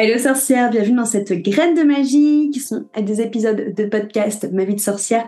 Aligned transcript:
Hello 0.00 0.16
sorcière, 0.16 0.70
bienvenue 0.70 0.94
dans 0.94 1.04
cette 1.04 1.32
graine 1.32 1.74
de 1.74 1.82
magie 1.82 2.50
qui 2.52 2.60
sont 2.60 2.84
des 3.02 3.20
épisodes 3.20 3.74
de 3.74 3.84
podcast 3.84 4.48
Ma 4.52 4.62
vie 4.62 4.76
de 4.76 4.80
sorcière 4.80 5.26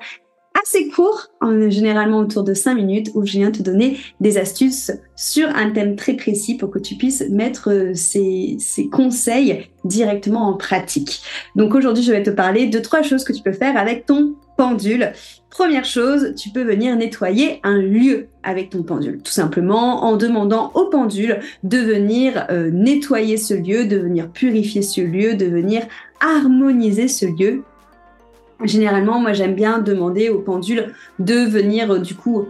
assez 0.55 0.89
courts, 0.91 1.27
généralement 1.71 2.19
autour 2.19 2.45
de 2.45 2.55
5 2.55 2.75
minutes, 2.75 3.11
où 3.15 3.27
je 3.27 3.33
viens 3.33 3.51
te 3.51 3.65
donner 3.65 3.99
des 4.21 4.39
astuces 4.39 4.93
sur 5.17 5.49
un 5.49 5.73
thème 5.73 5.97
très 5.97 6.15
précis 6.15 6.57
pour 6.57 6.71
que 6.71 6.79
tu 6.79 6.95
puisses 6.95 7.25
mettre 7.31 7.73
euh, 7.73 7.95
ces, 7.95 8.59
ces 8.61 8.89
conseils 8.89 9.67
directement 9.85 10.49
en 10.49 10.57
pratique. 10.57 11.21
Donc 11.57 11.75
aujourd'hui, 11.75 12.05
je 12.05 12.13
vais 12.13 12.23
te 12.23 12.31
parler 12.31 12.69
de 12.69 12.79
trois 12.79 13.03
choses 13.03 13.25
que 13.25 13.33
tu 13.33 13.43
peux 13.43 13.53
faire 13.53 13.77
avec 13.77 14.07
ton 14.07 14.37
pendule. 14.61 15.13
Première 15.49 15.87
chose, 15.87 16.35
tu 16.37 16.51
peux 16.51 16.63
venir 16.63 16.95
nettoyer 16.95 17.61
un 17.63 17.79
lieu 17.79 18.27
avec 18.43 18.69
ton 18.69 18.83
pendule. 18.83 19.23
Tout 19.23 19.33
simplement 19.33 20.05
en 20.05 20.19
demandant 20.19 20.71
au 20.75 20.85
pendule 20.91 21.41
de 21.65 21.79
venir 21.79 22.45
euh, 22.51 22.71
nettoyer 22.71 23.39
ce 23.39 23.55
lieu, 23.55 23.87
de 23.87 23.97
venir 23.97 24.29
purifier 24.29 24.83
ce 24.83 25.01
lieu, 25.01 25.33
de 25.35 25.47
venir 25.47 25.85
harmoniser 26.21 27.09
ce 27.09 27.25
lieu. 27.25 27.63
Généralement, 28.63 29.19
moi 29.19 29.33
j'aime 29.33 29.55
bien 29.55 29.79
demander 29.79 30.29
au 30.29 30.41
pendule 30.41 30.93
de 31.19 31.37
venir 31.37 31.95
euh, 31.95 31.99
du 31.99 32.15
coup 32.15 32.49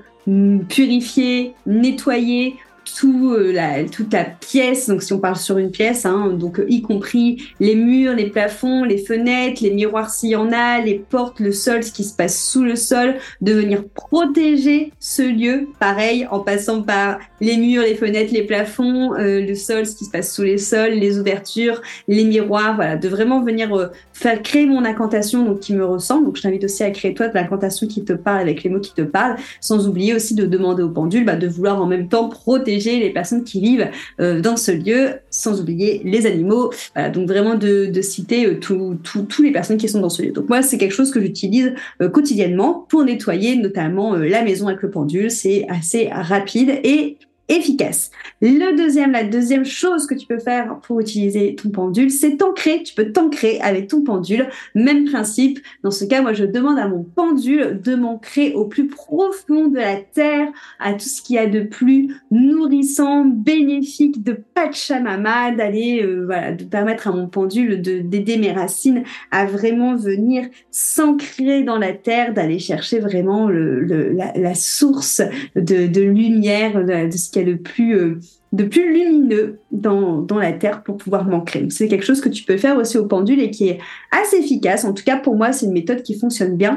purifier, 0.69 1.55
nettoyer, 1.65 2.57
tout, 2.97 3.35
euh, 3.35 3.53
la, 3.53 3.85
toute 3.85 4.13
la 4.13 4.25
pièce, 4.25 4.89
donc 4.89 5.03
si 5.03 5.13
on 5.13 5.19
parle 5.19 5.37
sur 5.37 5.59
une 5.59 5.71
pièce, 5.71 6.07
hein, 6.07 6.29
donc 6.33 6.59
euh, 6.59 6.67
y 6.69 6.83
compris 6.83 7.43
les 7.61 7.75
murs, 7.75 8.15
les 8.15 8.29
plafonds, 8.29 8.85
les 8.85 8.99
fenêtres, 8.99 9.63
les 9.63 9.71
miroirs 9.71 10.11
s'il 10.11 10.31
y 10.31 10.37
en 10.37 10.53
a, 10.53 10.81
les 10.81 10.95
portes, 10.95 11.41
le 11.41 11.53
sol, 11.53 11.83
ce 11.83 11.93
qui 11.93 12.05
se 12.05 12.15
passe 12.15 12.43
sous 12.43 12.63
le 12.63 12.77
sol, 12.77 13.17
de 13.41 13.53
venir 13.53 13.85
protéger 13.95 14.93
ce 14.99 15.23
lieu, 15.23 15.69
pareil, 15.79 16.27
en 16.31 16.41
passant 16.41 16.83
par 16.83 17.19
les 17.41 17.57
murs, 17.57 17.83
les 17.83 17.95
fenêtres, 17.95 18.33
les 18.33 18.45
plafonds, 18.45 19.15
euh, 19.15 19.41
le 19.41 19.55
sol, 19.55 19.87
ce 19.87 19.95
qui 19.95 20.05
se 20.05 20.11
passe 20.11 20.35
sous 20.35 20.43
les 20.43 20.59
sols, 20.59 20.93
les 20.93 21.19
ouvertures, 21.19 21.81
les 22.09 22.25
miroirs, 22.25 22.77
voilà, 22.77 22.97
de 22.97 23.09
vraiment 23.09 23.43
venir 23.43 23.91
faire 24.13 24.43
créer 24.43 24.67
mon 24.67 24.85
incantation 24.85 25.45
donc 25.45 25.61
qui 25.61 25.75
me 25.75 25.85
ressemble. 25.85 26.27
Donc 26.27 26.37
je 26.37 26.43
t'invite 26.43 26.65
aussi 26.65 26.83
à 26.83 26.91
créer 26.91 27.15
toi 27.15 27.29
de 27.29 27.35
l'incantation 27.35 27.87
qui 27.87 28.05
te 28.05 28.13
parle 28.13 28.41
avec 28.41 28.63
les 28.63 28.71
mots 28.71 28.81
qui 28.81 28.93
te 28.93 29.03
parlent, 29.03 29.37
sans 29.61 29.89
oublier 29.89 30.15
aussi 30.15 30.35
de 30.35 30.47
demander 30.47 30.83
au 30.83 30.91
pendule 30.91 31.25
bah, 31.25 31.37
de 31.37 31.49
vouloir 31.49 31.81
en 31.81 31.87
même 31.87 32.09
temps 32.09 32.29
protéger 32.29 32.80
les 32.81 33.11
personnes 33.11 33.45
qui 33.45 33.61
vivent 33.61 33.89
euh, 34.21 34.41
dans 34.41 34.57
ce 34.57 34.73
lieu, 34.73 35.15
sans 35.31 35.61
oublier 35.61 36.01
les 36.05 36.27
animaux. 36.27 36.71
donc 37.13 37.29
vraiment 37.29 37.55
de, 37.55 37.91
citer 38.01 38.47
euh, 38.47 38.59
tous 38.59 39.43
les 39.43 39.53
personnes 39.53 39.77
qui 39.77 39.89
sont 39.89 40.01
dans 40.01 40.09
ce 40.09 40.23
lieu. 40.23 40.33
Donc 40.33 40.49
moi, 40.49 40.63
c'est 40.63 40.79
quelque 40.79 40.95
chose 40.95 41.11
que 41.11 41.21
j'utilise 41.21 41.75
euh, 42.01 42.09
quotidiennement 42.09 42.87
pour 42.89 43.05
nettoyer 43.05 43.57
notamment 43.57 44.15
la 44.15 44.43
maison 44.43 44.69
avec 44.69 44.83
le 44.83 44.91
pendule. 44.91 45.31
C'est 45.31 45.67
assez 45.69 46.09
rapide 46.11 46.81
et 46.83 47.19
efficace. 47.51 48.11
Le 48.41 48.77
deuxième, 48.77 49.13
la 49.13 49.25
deuxième 49.25 49.65
chose 49.65 50.07
que 50.07 50.15
tu 50.15 50.27
peux 50.27 50.39
faire 50.39 50.79
pour 50.81 51.01
utiliser 51.01 51.55
ton 51.57 51.71
pendule, 51.71 52.11
c'est 52.11 52.39
t'ancrer. 52.39 52.83
Tu 52.83 52.95
peux 52.95 53.13
t'ancrer 53.13 53.61
avec 53.61 53.89
ton 53.89 54.03
pendule. 54.03 54.49
Même 54.75 55.05
principe. 55.05 55.61
Dans 55.83 55.91
ce 55.91 56.05
cas, 56.05 56.23
moi, 56.23 56.33
je 56.33 56.45
demande 56.45 56.79
à 56.79 56.89
mon 56.89 57.03
pendule 57.03 57.81
de 57.83 57.95
m'ancrer 57.95 58.55
au 58.55 58.65
plus 58.65 58.87
profond 58.87 59.69
de 59.69 59.77
la 59.77 59.97
terre, 59.97 60.49
à 60.79 60.95
tout 60.95 61.09
ce 61.09 61.21
qu'il 61.21 61.37
y 61.37 61.39
a 61.39 61.47
de 61.47 61.61
plus 61.61 62.15
nourrissant, 62.31 63.25
bénéfique, 63.25 64.23
de 64.23 64.39
Pachamama, 64.55 65.51
d'aller, 65.51 66.03
euh, 66.03 66.25
voilà, 66.25 66.53
de 66.53 66.65
permettre 66.65 67.09
à 67.09 67.13
mon 67.13 67.29
pendule 67.29 67.83
de 67.83 68.01
d'aider 68.01 68.37
mes 68.37 68.53
racines 68.53 69.03
à 69.31 69.45
vraiment 69.45 69.97
venir 69.97 70.47
s'ancrer 70.71 71.63
dans 71.63 71.79
la 71.79 71.93
terre, 71.93 72.33
d'aller 72.33 72.59
chercher 72.59 73.01
vraiment 73.01 73.49
la, 73.49 74.55
source 74.55 75.23
de, 75.57 75.87
de 75.87 76.03
lumière, 76.03 76.85
de, 76.85 77.11
de 77.11 77.17
ce 77.17 77.31
qu'il 77.31 77.40
y 77.40 77.40
a 77.40 77.40
le 77.45 77.59
plus, 77.59 77.97
euh, 77.97 78.19
plus 78.53 78.93
lumineux 78.93 79.59
dans, 79.73 80.21
dans 80.23 80.39
la 80.39 80.53
Terre 80.53 80.83
pour 80.83 80.97
pouvoir 80.97 81.25
m'ancrer. 81.25 81.67
C'est 81.71 81.89
quelque 81.89 82.05
chose 82.05 82.21
que 82.21 82.29
tu 82.29 82.45
peux 82.45 82.57
faire 82.57 82.77
aussi 82.77 82.99
au 82.99 83.07
pendule 83.07 83.41
et 83.41 83.51
qui 83.51 83.69
est 83.69 83.79
assez 84.11 84.37
efficace. 84.39 84.85
En 84.85 84.93
tout 84.93 85.05
cas, 85.05 85.17
pour 85.17 85.37
moi, 85.37 85.53
c'est 85.53 85.67
une 85.67 85.73
méthode 85.73 86.03
qui 86.03 86.19
fonctionne 86.19 86.57
bien. 86.57 86.73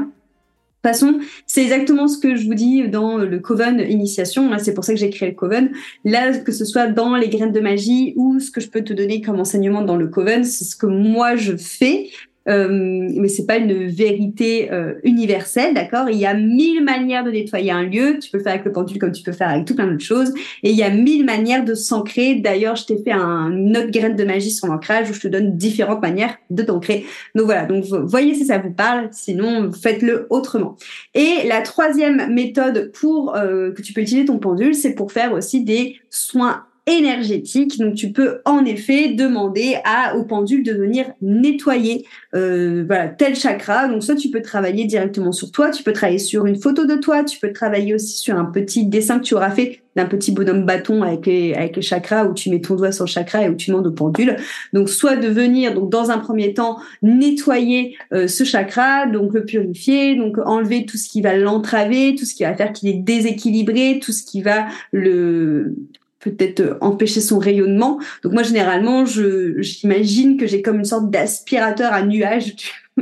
De 0.83 0.89
toute 0.89 0.99
façon, 0.99 1.19
c'est 1.47 1.63
exactement 1.63 2.09
ce 2.09 2.17
que 2.17 2.35
je 2.35 2.45
vous 2.45 2.55
dis 2.55 2.89
dans 2.89 3.17
le 3.17 3.39
Coven 3.39 3.79
Initiation. 3.79 4.51
C'est 4.59 4.73
pour 4.73 4.83
ça 4.83 4.93
que 4.93 4.99
j'ai 4.99 5.09
créé 5.09 5.29
le 5.29 5.35
Coven. 5.35 5.71
Là, 6.03 6.37
que 6.37 6.51
ce 6.51 6.65
soit 6.65 6.87
dans 6.87 7.15
les 7.15 7.29
graines 7.29 7.53
de 7.53 7.61
magie 7.61 8.13
ou 8.17 8.41
ce 8.41 8.51
que 8.51 8.59
je 8.59 8.69
peux 8.69 8.83
te 8.83 8.91
donner 8.91 9.21
comme 9.21 9.39
enseignement 9.39 9.81
dans 9.81 9.95
le 9.95 10.07
Coven, 10.07 10.43
c'est 10.43 10.65
ce 10.65 10.75
que 10.75 10.85
moi 10.85 11.37
je 11.37 11.55
fais. 11.55 12.09
Euh, 12.49 12.67
mais 12.69 13.27
c'est 13.27 13.45
pas 13.45 13.57
une 13.57 13.87
vérité 13.87 14.71
euh, 14.71 14.95
universelle, 15.03 15.73
d'accord? 15.73 16.09
Il 16.09 16.17
y 16.17 16.25
a 16.25 16.33
mille 16.33 16.83
manières 16.83 17.23
de 17.23 17.31
nettoyer 17.31 17.71
un 17.71 17.83
lieu. 17.83 18.19
Tu 18.19 18.29
peux 18.29 18.39
faire 18.39 18.53
avec 18.53 18.65
le 18.65 18.71
pendule 18.71 18.99
comme 18.99 19.11
tu 19.11 19.23
peux 19.23 19.31
faire 19.31 19.49
avec 19.49 19.65
tout 19.65 19.75
plein 19.75 19.87
d'autres 19.87 20.03
choses. 20.03 20.33
Et 20.63 20.71
il 20.71 20.75
y 20.75 20.83
a 20.83 20.89
mille 20.89 21.25
manières 21.25 21.63
de 21.63 21.73
s'ancrer. 21.73 22.35
D'ailleurs, 22.35 22.75
je 22.75 22.85
t'ai 22.85 22.97
fait 22.97 23.11
un, 23.11 23.51
une 23.51 23.77
autre 23.77 23.91
graine 23.91 24.15
de 24.15 24.23
magie 24.23 24.51
sur 24.51 24.67
l'ancrage 24.67 25.09
où 25.09 25.13
je 25.13 25.21
te 25.21 25.27
donne 25.27 25.55
différentes 25.55 26.01
manières 26.01 26.37
de 26.49 26.63
t'ancrer. 26.63 27.05
Donc 27.35 27.45
voilà. 27.45 27.65
Donc 27.65 27.85
voyez 27.85 28.33
si 28.33 28.45
ça 28.45 28.57
vous 28.57 28.71
parle. 28.71 29.09
Sinon, 29.11 29.71
faites-le 29.71 30.27
autrement. 30.29 30.75
Et 31.13 31.47
la 31.47 31.61
troisième 31.61 32.33
méthode 32.33 32.91
pour 32.93 33.35
euh, 33.35 33.71
que 33.71 33.81
tu 33.81 33.93
peux 33.93 34.01
utiliser 34.01 34.25
ton 34.25 34.39
pendule, 34.39 34.75
c'est 34.75 34.95
pour 34.95 35.11
faire 35.11 35.33
aussi 35.33 35.63
des 35.63 35.97
soins 36.09 36.65
énergétique. 36.85 37.77
Donc 37.79 37.95
tu 37.95 38.11
peux 38.11 38.41
en 38.45 38.65
effet 38.65 39.13
demander 39.13 39.77
à 39.85 40.17
au 40.17 40.23
pendule 40.23 40.63
de 40.63 40.73
venir 40.73 41.05
nettoyer 41.21 42.05
euh, 42.35 42.83
voilà 42.85 43.07
tel 43.07 43.35
chakra. 43.35 43.87
Donc 43.87 44.03
soit 44.03 44.15
tu 44.15 44.29
peux 44.29 44.41
travailler 44.41 44.85
directement 44.85 45.31
sur 45.31 45.51
toi, 45.51 45.69
tu 45.71 45.83
peux 45.83 45.93
travailler 45.93 46.19
sur 46.19 46.45
une 46.45 46.59
photo 46.59 46.85
de 46.85 46.95
toi, 46.95 47.23
tu 47.23 47.39
peux 47.39 47.53
travailler 47.53 47.93
aussi 47.93 48.17
sur 48.17 48.37
un 48.37 48.45
petit 48.45 48.85
dessin 48.85 49.19
que 49.19 49.23
tu 49.23 49.35
auras 49.35 49.51
fait 49.51 49.79
d'un 49.95 50.05
petit 50.05 50.31
bonhomme 50.31 50.65
bâton 50.65 51.03
avec 51.03 51.25
les, 51.27 51.53
avec 51.53 51.75
les 51.75 51.81
chakras 51.81 52.25
où 52.25 52.33
tu 52.33 52.49
mets 52.49 52.59
ton 52.59 52.75
doigt 52.75 52.91
sur 52.91 53.05
le 53.05 53.09
chakra 53.09 53.43
et 53.43 53.49
où 53.49 53.55
tu 53.55 53.69
demandes 53.69 53.87
au 53.87 53.91
pendule. 53.91 54.37
Donc 54.73 54.89
soit 54.89 55.15
de 55.15 55.27
venir 55.27 55.73
donc 55.73 55.89
dans 55.89 56.09
un 56.09 56.17
premier 56.17 56.53
temps 56.53 56.79
nettoyer 57.01 57.95
euh, 58.11 58.27
ce 58.27 58.43
chakra, 58.43 59.05
donc 59.05 59.33
le 59.33 59.45
purifier, 59.45 60.15
donc 60.15 60.37
enlever 60.45 60.85
tout 60.85 60.97
ce 60.97 61.07
qui 61.07 61.21
va 61.21 61.37
l'entraver, 61.37 62.15
tout 62.15 62.25
ce 62.25 62.33
qui 62.33 62.43
va 62.43 62.55
faire 62.55 62.73
qu'il 62.73 62.89
est 62.89 62.99
déséquilibré, 62.99 63.99
tout 64.01 64.11
ce 64.11 64.23
qui 64.23 64.41
va 64.41 64.65
le 64.91 65.75
peut-être 66.23 66.59
euh, 66.61 66.77
empêcher 66.81 67.21
son 67.21 67.39
rayonnement. 67.39 67.99
Donc 68.23 68.33
moi 68.33 68.43
généralement, 68.43 69.05
j'imagine 69.05 70.37
que 70.37 70.47
j'ai 70.47 70.61
comme 70.61 70.79
une 70.79 70.85
sorte 70.85 71.09
d'aspirateur 71.09 71.93
à 71.93 72.03
nuages, 72.03 72.55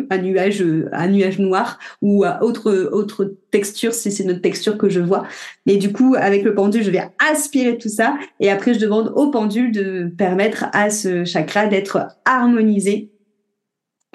un 0.10 0.18
nuage 0.18 0.62
euh, 0.62 0.90
un 0.92 1.08
nuage 1.08 1.40
noir 1.40 1.80
ou 2.02 2.24
à 2.24 2.44
autre 2.44 2.90
autre 2.92 3.36
texture 3.52 3.94
si 3.94 4.12
c'est 4.12 4.24
notre 4.24 4.42
texture 4.42 4.78
que 4.78 4.90
je 4.90 5.00
vois. 5.00 5.26
Et 5.66 5.78
du 5.78 5.92
coup, 5.92 6.16
avec 6.18 6.44
le 6.44 6.56
pendule, 6.56 6.84
je 6.84 6.92
vais 6.92 7.04
aspirer 7.32 7.78
tout 7.78 7.90
ça 7.90 8.18
et 8.40 8.50
après 8.50 8.74
je 8.74 8.80
demande 8.80 9.12
au 9.16 9.30
pendule 9.30 9.72
de 9.72 10.12
permettre 10.18 10.66
à 10.74 10.90
ce 10.90 11.26
chakra 11.26 11.68
d'être 11.68 12.08
harmonisé 12.26 13.12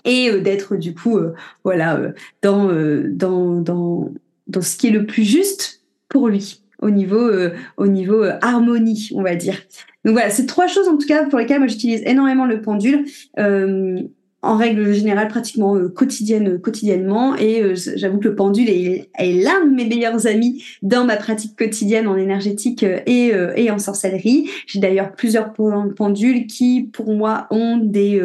et 0.05 0.31
euh, 0.31 0.41
d'être 0.41 0.77
du 0.77 0.94
coup 0.94 1.19
voilà 1.65 2.00
dans 2.43 2.69
dans 3.09 3.61
dans 3.61 4.11
dans 4.47 4.62
ce 4.62 4.77
qui 4.77 4.88
est 4.88 4.91
le 4.91 5.06
plus 5.06 5.25
juste 5.25 5.83
pour 6.09 6.28
lui 6.28 6.66
au 6.82 6.91
niveau, 6.91 7.28
euh, 7.28 7.50
au 7.76 7.87
niveau 7.87 8.22
euh, 8.22 8.32
harmonie, 8.42 9.10
on 9.14 9.22
va 9.22 9.34
dire. 9.34 9.56
Donc 10.04 10.14
voilà, 10.14 10.31
c'est 10.31 10.47
trois 10.47 10.66
choses 10.66 10.88
en 10.88 10.97
tout 10.97 11.06
cas 11.06 11.25
pour 11.25 11.38
lesquelles 11.38 11.59
moi 11.59 11.66
j'utilise 11.66 12.03
énormément 12.04 12.47
le 12.47 12.60
pendule. 12.60 13.04
Euh, 13.38 14.00
en 14.42 14.56
règle 14.56 14.92
générale, 14.92 15.26
pratiquement 15.26 15.76
quotidienne, 15.88 16.60
quotidiennement. 16.60 17.34
Et 17.34 17.75
j'avoue 17.75 18.19
que 18.19 18.28
le 18.28 18.37
pendule 18.37 18.69
est, 18.69 19.10
est 19.19 19.42
l'un 19.42 19.66
de 19.66 19.75
mes 19.75 19.87
meilleurs 19.87 20.28
amis 20.28 20.62
dans 20.82 21.04
ma 21.04 21.16
pratique 21.16 21.56
quotidienne 21.56 22.06
en 22.06 22.16
énergétique 22.16 22.84
et, 22.84 23.32
et 23.56 23.70
en 23.72 23.81
sorcellerie. 23.81 24.48
J'ai 24.69 24.78
d'ailleurs 24.78 25.16
plusieurs 25.16 25.53
pendules 25.53 26.47
qui, 26.47 26.84
pour 26.93 27.12
moi, 27.12 27.48
ont 27.50 27.78
des 27.78 28.22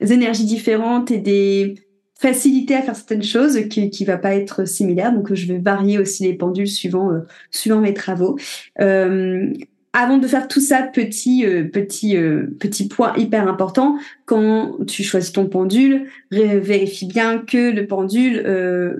énergies 0.00 0.46
différentes 0.46 1.10
et 1.10 1.18
des 1.18 1.74
facilité 2.24 2.74
à 2.74 2.80
faire 2.80 2.96
certaines 2.96 3.22
choses 3.22 3.68
qui 3.68 3.90
qui 3.90 4.04
va 4.06 4.16
pas 4.16 4.34
être 4.34 4.66
similaire. 4.66 5.12
Donc 5.12 5.34
je 5.34 5.46
vais 5.46 5.58
varier 5.58 5.98
aussi 5.98 6.24
les 6.24 6.32
pendules 6.32 6.68
suivant 6.68 7.12
euh, 7.12 7.20
suivant 7.50 7.80
mes 7.80 7.92
travaux. 7.92 8.38
Euh, 8.80 9.52
avant 9.92 10.16
de 10.16 10.26
faire 10.26 10.48
tout 10.48 10.60
ça, 10.60 10.82
petit 10.82 11.44
euh, 11.44 11.64
petit 11.64 12.16
petit 12.58 12.88
point 12.88 13.12
hyper 13.18 13.46
important, 13.46 13.98
quand 14.24 14.86
tu 14.86 15.02
choisis 15.02 15.32
ton 15.32 15.46
pendule, 15.46 16.06
vérifie 16.30 17.06
bien 17.06 17.38
que 17.38 17.70
le 17.70 17.86
pendule 17.86 18.42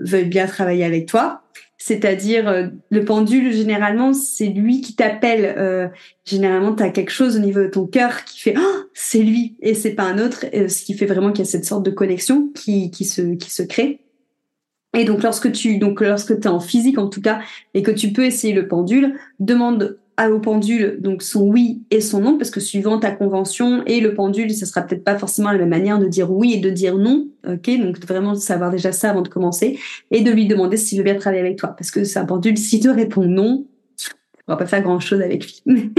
veuille 0.01 0.25
bien 0.25 0.45
travailler 0.45 0.85
avec 0.85 1.07
toi. 1.07 1.41
C'est-à-dire, 1.77 2.47
euh, 2.47 2.67
le 2.89 3.03
pendule, 3.03 3.51
généralement, 3.51 4.13
c'est 4.13 4.47
lui 4.47 4.81
qui 4.81 4.95
t'appelle. 4.95 5.55
Euh, 5.57 5.87
généralement, 6.23 6.73
tu 6.73 6.83
as 6.83 6.89
quelque 6.89 7.11
chose 7.11 7.35
au 7.35 7.39
niveau 7.39 7.61
de 7.61 7.67
ton 7.67 7.85
cœur 7.85 8.23
qui 8.23 8.39
fait 8.39 8.55
oh, 8.57 8.89
c'est 8.93 9.21
lui 9.21 9.57
et 9.61 9.73
c'est 9.73 9.93
pas 9.93 10.03
un 10.03 10.17
autre, 10.19 10.45
ce 10.53 10.83
qui 10.83 10.93
fait 10.93 11.05
vraiment 11.05 11.31
qu'il 11.31 11.45
y 11.45 11.47
a 11.47 11.51
cette 11.51 11.65
sorte 11.65 11.85
de 11.85 11.91
connexion 11.91 12.49
qui, 12.55 12.91
qui, 12.91 13.05
se, 13.05 13.35
qui 13.35 13.51
se 13.51 13.63
crée. 13.63 14.01
Et 14.97 15.03
donc, 15.03 15.23
lorsque 15.23 15.51
tu 15.51 15.77
donc 15.77 15.99
lorsque 15.99 16.31
es 16.31 16.47
en 16.47 16.61
physique, 16.61 16.97
en 16.97 17.09
tout 17.09 17.21
cas, 17.21 17.41
et 17.73 17.83
que 17.83 17.91
tu 17.91 18.13
peux 18.13 18.23
essayer 18.23 18.53
le 18.53 18.67
pendule, 18.67 19.19
demande 19.39 19.99
au 20.31 20.39
pendule 20.39 20.97
donc 21.01 21.21
son 21.21 21.41
oui 21.41 21.83
et 21.91 21.99
son 21.99 22.21
non 22.21 22.37
parce 22.37 22.49
que 22.49 22.59
suivant 22.61 22.99
ta 22.99 23.11
convention 23.11 23.83
et 23.85 23.99
le 23.99 24.13
pendule 24.13 24.53
ce 24.53 24.65
sera 24.65 24.81
peut-être 24.81 25.03
pas 25.03 25.17
forcément 25.17 25.51
la 25.51 25.57
même 25.57 25.69
manière 25.69 25.99
de 25.99 26.07
dire 26.07 26.31
oui 26.31 26.53
et 26.53 26.59
de 26.59 26.69
dire 26.69 26.97
non 26.97 27.27
ok? 27.47 27.79
Donc 27.79 27.99
vraiment 28.05 28.35
savoir 28.35 28.71
déjà 28.71 28.91
ça 28.91 29.09
avant 29.09 29.21
de 29.21 29.27
commencer 29.27 29.77
et 30.11 30.21
de 30.21 30.31
lui 30.31 30.47
demander 30.47 30.77
s'il 30.77 30.97
veut 30.97 31.03
bien 31.03 31.15
travailler 31.15 31.41
avec 31.41 31.57
toi. 31.57 31.69
Parce 31.69 31.91
que 31.91 32.03
c'est 32.03 32.19
un 32.19 32.25
pendule 32.25 32.57
s'il 32.57 32.81
te 32.81 32.87
répond 32.87 33.23
non 33.23 33.65
on 34.47 34.53
va 34.53 34.57
pas 34.57 34.67
faire 34.67 34.83
grand 34.83 34.99
chose 34.99 35.21
avec 35.21 35.43
lui. 35.43 35.63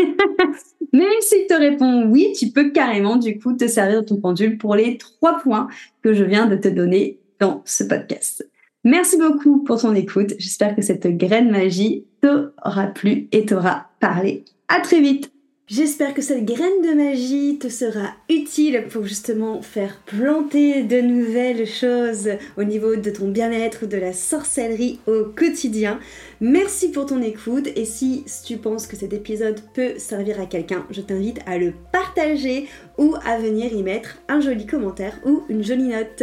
Mais 0.92 1.04
s'il 1.20 1.46
te 1.48 1.54
répond 1.54 2.06
oui, 2.08 2.32
tu 2.38 2.50
peux 2.50 2.70
carrément 2.70 3.16
du 3.16 3.38
coup 3.38 3.52
te 3.54 3.66
servir 3.66 4.02
de 4.02 4.06
ton 4.06 4.16
pendule 4.16 4.56
pour 4.56 4.76
les 4.76 4.98
trois 4.98 5.38
points 5.40 5.68
que 6.02 6.14
je 6.14 6.24
viens 6.24 6.46
de 6.46 6.56
te 6.56 6.68
donner 6.68 7.18
dans 7.40 7.62
ce 7.64 7.84
podcast. 7.84 8.48
Merci 8.86 9.16
beaucoup 9.18 9.64
pour 9.64 9.80
ton 9.80 9.96
écoute. 9.96 10.34
J'espère 10.38 10.76
que 10.76 10.80
cette 10.80 11.08
graine 11.08 11.50
magie 11.50 12.04
t'aura 12.20 12.86
plu 12.86 13.26
et 13.32 13.44
t'aura 13.44 13.88
parlé. 13.98 14.44
À 14.68 14.78
très 14.78 15.00
vite. 15.00 15.32
J'espère 15.66 16.14
que 16.14 16.22
cette 16.22 16.44
graine 16.44 16.82
de 16.84 16.94
magie 16.94 17.58
te 17.58 17.68
sera 17.68 18.12
utile 18.30 18.84
pour 18.88 19.04
justement 19.04 19.60
faire 19.60 20.00
planter 20.06 20.84
de 20.84 21.00
nouvelles 21.00 21.66
choses 21.66 22.30
au 22.56 22.62
niveau 22.62 22.94
de 22.94 23.10
ton 23.10 23.28
bien-être, 23.28 23.86
de 23.86 23.96
la 23.96 24.12
sorcellerie 24.12 25.00
au 25.08 25.24
quotidien. 25.24 25.98
Merci 26.40 26.92
pour 26.92 27.06
ton 27.06 27.20
écoute 27.20 27.66
et 27.74 27.86
si 27.86 28.24
tu 28.44 28.56
penses 28.56 28.86
que 28.86 28.94
cet 28.94 29.12
épisode 29.12 29.58
peut 29.74 29.94
servir 29.98 30.38
à 30.38 30.46
quelqu'un, 30.46 30.86
je 30.92 31.00
t'invite 31.00 31.40
à 31.44 31.58
le 31.58 31.72
partager 31.90 32.68
ou 32.98 33.16
à 33.24 33.36
venir 33.36 33.72
y 33.72 33.82
mettre 33.82 34.18
un 34.28 34.40
joli 34.40 34.64
commentaire 34.64 35.18
ou 35.26 35.42
une 35.48 35.64
jolie 35.64 35.88
note. 35.88 36.22